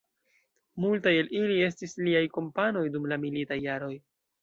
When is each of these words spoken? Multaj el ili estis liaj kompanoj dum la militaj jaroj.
Multaj 0.85 1.13
el 1.19 1.29
ili 1.41 1.59
estis 1.67 1.95
liaj 2.09 2.25
kompanoj 2.41 2.87
dum 2.97 3.09
la 3.15 3.25
militaj 3.29 3.63
jaroj. 3.71 3.97